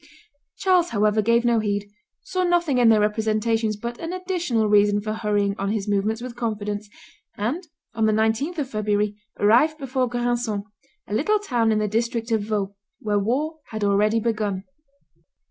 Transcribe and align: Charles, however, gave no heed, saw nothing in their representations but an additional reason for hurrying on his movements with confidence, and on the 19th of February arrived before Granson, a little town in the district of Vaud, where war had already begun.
Charles, 0.57 0.89
however, 0.89 1.21
gave 1.21 1.45
no 1.45 1.59
heed, 1.59 1.87
saw 2.23 2.43
nothing 2.43 2.79
in 2.79 2.89
their 2.89 2.99
representations 3.01 3.77
but 3.77 3.99
an 3.99 4.13
additional 4.13 4.67
reason 4.67 4.99
for 4.99 5.13
hurrying 5.13 5.53
on 5.59 5.69
his 5.69 5.87
movements 5.87 6.23
with 6.23 6.35
confidence, 6.35 6.89
and 7.37 7.67
on 7.93 8.07
the 8.07 8.11
19th 8.11 8.57
of 8.57 8.67
February 8.71 9.13
arrived 9.39 9.77
before 9.77 10.09
Granson, 10.09 10.63
a 11.07 11.13
little 11.13 11.37
town 11.37 11.71
in 11.71 11.77
the 11.77 11.87
district 11.87 12.31
of 12.31 12.41
Vaud, 12.45 12.73
where 12.99 13.19
war 13.19 13.59
had 13.67 13.83
already 13.83 14.19
begun. 14.19 14.63